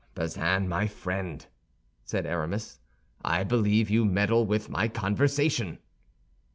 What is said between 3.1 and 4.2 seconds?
"I believe you